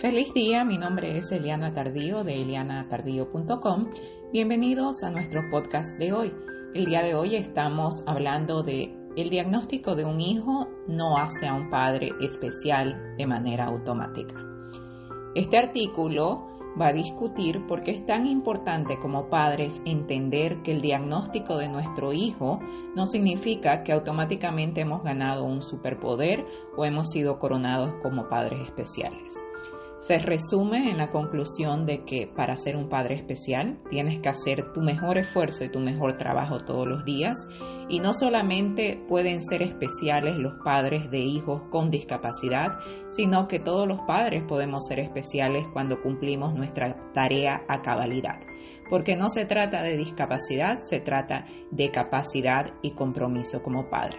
[0.00, 3.88] Feliz día, mi nombre es Eliana Tardío de elianatardío.com.
[4.30, 6.34] Bienvenidos a nuestro podcast de hoy.
[6.74, 11.54] El día de hoy estamos hablando de el diagnóstico de un hijo no hace a
[11.54, 14.34] un padre especial de manera automática.
[15.34, 16.46] Este artículo
[16.78, 21.68] va a discutir por qué es tan importante como padres entender que el diagnóstico de
[21.68, 22.60] nuestro hijo
[22.94, 26.44] no significa que automáticamente hemos ganado un superpoder
[26.76, 29.42] o hemos sido coronados como padres especiales.
[29.96, 34.72] Se resume en la conclusión de que para ser un padre especial tienes que hacer
[34.74, 37.48] tu mejor esfuerzo y tu mejor trabajo todos los días
[37.88, 43.88] y no solamente pueden ser especiales los padres de hijos con discapacidad, sino que todos
[43.88, 48.38] los padres podemos ser especiales cuando cumplimos nuestra tarea a cabalidad.
[48.90, 54.18] Porque no se trata de discapacidad, se trata de capacidad y compromiso como padre.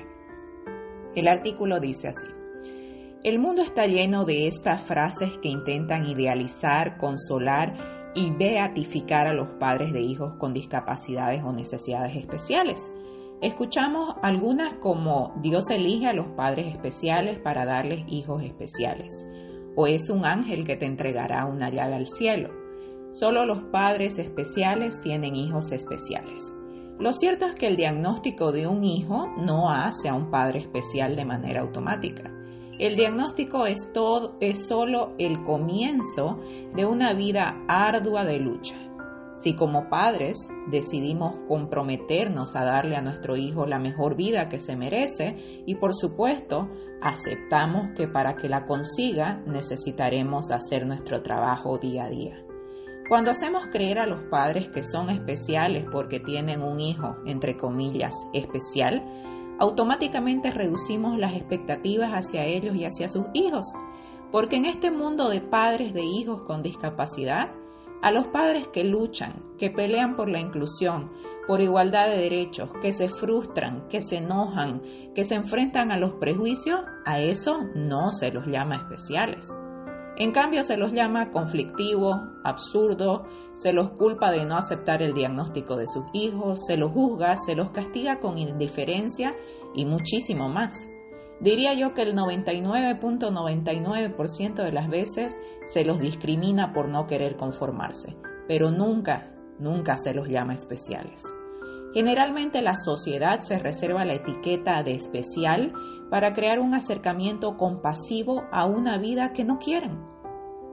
[1.14, 2.37] El artículo dice así.
[3.24, 7.74] El mundo está lleno de estas frases que intentan idealizar, consolar
[8.14, 12.92] y beatificar a los padres de hijos con discapacidades o necesidades especiales.
[13.42, 19.26] Escuchamos algunas como Dios elige a los padres especiales para darles hijos especiales,
[19.76, 22.52] o es un ángel que te entregará una llave al cielo.
[23.12, 26.56] Solo los padres especiales tienen hijos especiales.
[27.00, 31.16] Lo cierto es que el diagnóstico de un hijo no hace a un padre especial
[31.16, 32.37] de manera automática.
[32.80, 36.40] El diagnóstico es, todo, es solo el comienzo
[36.76, 38.76] de una vida ardua de lucha.
[39.34, 44.76] Si como padres decidimos comprometernos a darle a nuestro hijo la mejor vida que se
[44.76, 46.70] merece y por supuesto
[47.02, 52.44] aceptamos que para que la consiga necesitaremos hacer nuestro trabajo día a día.
[53.10, 58.14] Cuando hacemos creer a los padres que son especiales porque tienen un hijo, entre comillas,
[58.34, 59.04] especial,
[59.60, 63.68] automáticamente reducimos las expectativas hacia ellos y hacia sus hijos.
[64.32, 67.52] Porque en este mundo de padres de hijos con discapacidad,
[68.02, 71.12] a los padres que luchan, que pelean por la inclusión,
[71.48, 74.82] por igualdad de derechos, que se frustran, que se enojan,
[75.16, 79.48] que se enfrentan a los prejuicios, a eso no se los llama especiales.
[80.20, 85.76] En cambio, se los llama conflictivo, absurdo, se los culpa de no aceptar el diagnóstico
[85.76, 89.36] de sus hijos, se los juzga, se los castiga con indiferencia
[89.76, 90.74] y muchísimo más.
[91.40, 98.18] Diría yo que el 99.99% de las veces se los discrimina por no querer conformarse,
[98.48, 101.32] pero nunca, nunca se los llama especiales.
[101.98, 105.74] Generalmente la sociedad se reserva la etiqueta de especial
[106.12, 109.98] para crear un acercamiento compasivo a una vida que no quieren.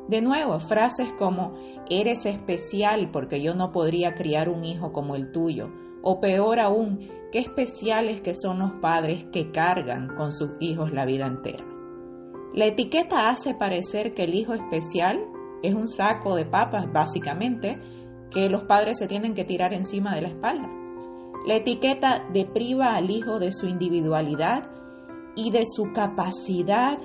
[0.07, 1.55] De nuevo, frases como
[1.89, 5.71] eres especial porque yo no podría criar un hijo como el tuyo,
[6.03, 6.99] o peor aún,
[7.33, 11.65] qué especiales que son los padres que cargan con sus hijos la vida entera.
[12.53, 15.25] La etiqueta hace parecer que el hijo especial
[15.63, 17.81] es un saco de papas, básicamente,
[18.31, 20.84] que los padres se tienen que tirar encima de la espalda.
[21.47, 24.71] La etiqueta depriva al hijo de su individualidad
[25.37, 26.99] y de su capacidad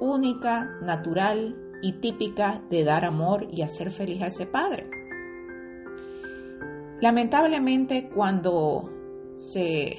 [0.00, 4.90] única, natural y típica de dar amor y hacer feliz a ese padre.
[7.00, 8.84] Lamentablemente cuando
[9.36, 9.96] se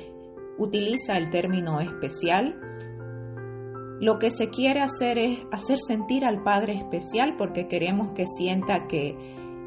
[0.58, 2.60] utiliza el término especial,
[4.00, 8.88] lo que se quiere hacer es hacer sentir al padre especial porque queremos que sienta
[8.88, 9.16] que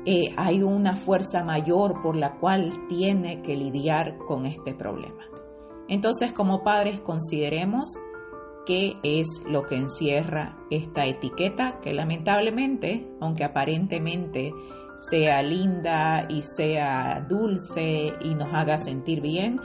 [0.06, 5.25] eh, hay una fuerza mayor por la cual tiene que lidiar con este problema.
[5.88, 7.88] Entonces, como padres, consideremos
[8.65, 14.55] qué es lo que encierra esta etiqueta que lamentablemente, aunque aparentemente
[15.11, 19.56] sea linda y sea dulce y nos haga sentir bien,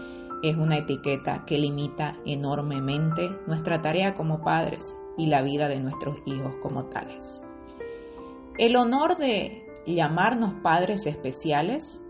[0.43, 6.17] es una etiqueta que limita enormemente nuestra tarea como padres y la vida de nuestros
[6.25, 7.41] hijos como tales.
[8.57, 12.01] El honor de llamarnos padres especiales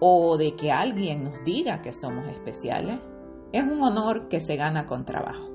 [0.00, 2.98] o de que alguien nos diga que somos especiales
[3.52, 5.48] es un honor que se gana con trabajo.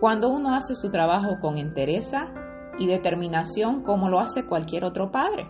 [0.00, 2.32] Cuando uno hace su trabajo con entereza
[2.78, 5.48] y determinación como lo hace cualquier otro padre.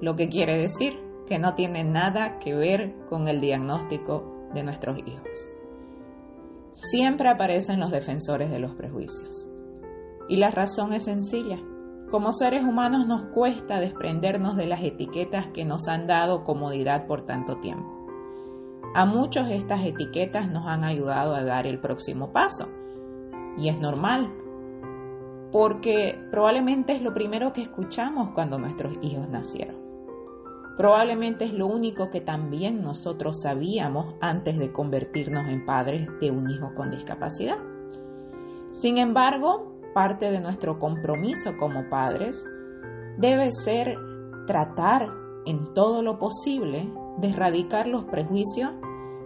[0.00, 4.98] Lo que quiere decir que no tiene nada que ver con el diagnóstico de nuestros
[4.98, 5.48] hijos.
[6.72, 9.48] Siempre aparecen los defensores de los prejuicios.
[10.28, 11.58] Y la razón es sencilla.
[12.10, 17.24] Como seres humanos nos cuesta desprendernos de las etiquetas que nos han dado comodidad por
[17.24, 17.88] tanto tiempo.
[18.94, 22.66] A muchos estas etiquetas nos han ayudado a dar el próximo paso,
[23.56, 24.28] y es normal,
[25.52, 29.76] porque probablemente es lo primero que escuchamos cuando nuestros hijos nacieron.
[30.76, 36.50] Probablemente es lo único que también nosotros sabíamos antes de convertirnos en padres de un
[36.50, 37.58] hijo con discapacidad.
[38.70, 42.44] Sin embargo, parte de nuestro compromiso como padres
[43.18, 43.94] debe ser
[44.46, 45.08] tratar
[45.46, 48.70] en todo lo posible de erradicar los prejuicios,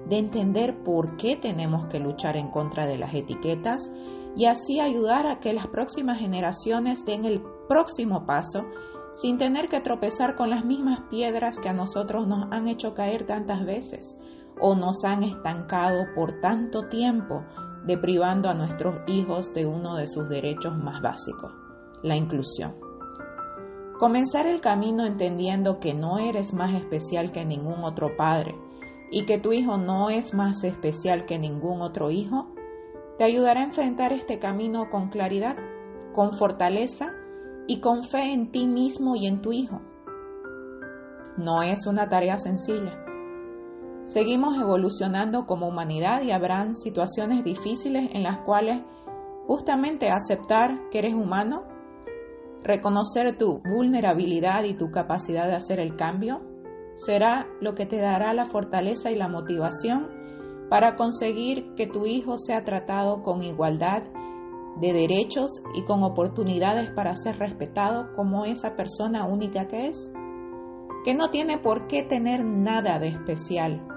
[0.06, 3.90] de entender por qué tenemos que luchar en contra de las etiquetas
[4.36, 8.64] y así ayudar a que las próximas generaciones den el próximo paso
[9.12, 13.24] sin tener que tropezar con las mismas piedras que a nosotros nos han hecho caer
[13.24, 14.16] tantas veces
[14.60, 17.44] o nos han estancado por tanto tiempo,
[17.86, 21.52] deprivando a nuestros hijos de uno de sus derechos más básicos,
[22.02, 22.74] la inclusión.
[23.98, 28.54] Comenzar el camino entendiendo que no eres más especial que ningún otro padre
[29.10, 32.52] y que tu hijo no es más especial que ningún otro hijo,
[33.18, 35.56] te ayudará a enfrentar este camino con claridad,
[36.12, 37.12] con fortaleza
[37.68, 39.80] y con fe en ti mismo y en tu hijo.
[41.36, 43.03] No es una tarea sencilla.
[44.04, 48.82] Seguimos evolucionando como humanidad y habrán situaciones difíciles en las cuales
[49.46, 51.64] justamente aceptar que eres humano,
[52.62, 56.42] reconocer tu vulnerabilidad y tu capacidad de hacer el cambio,
[56.94, 60.10] será lo que te dará la fortaleza y la motivación
[60.68, 64.02] para conseguir que tu hijo sea tratado con igualdad
[64.80, 70.12] de derechos y con oportunidades para ser respetado como esa persona única que es,
[71.06, 73.93] que no tiene por qué tener nada de especial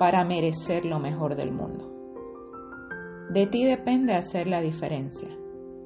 [0.00, 1.92] para merecer lo mejor del mundo.
[3.28, 5.28] De ti depende hacer la diferencia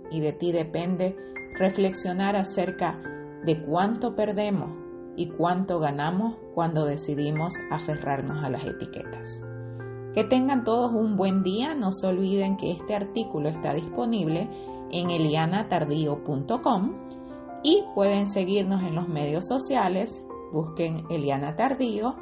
[0.08, 1.16] y de ti depende
[1.58, 3.00] reflexionar acerca
[3.44, 4.70] de cuánto perdemos
[5.16, 9.40] y cuánto ganamos cuando decidimos aferrarnos a las etiquetas.
[10.14, 11.74] Que tengan todos un buen día.
[11.74, 14.48] No se olviden que este artículo está disponible
[14.92, 16.92] en elianatardío.com
[17.64, 20.24] y pueden seguirnos en los medios sociales.
[20.52, 22.14] Busquen Eliana Tardío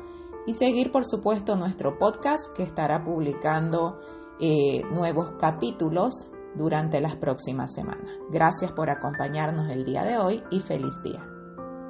[0.46, 4.00] y seguir, por supuesto, nuestro podcast que estará publicando
[4.40, 8.10] eh, nuevos capítulos durante las próximas semanas.
[8.30, 11.31] Gracias por acompañarnos el día de hoy y feliz día.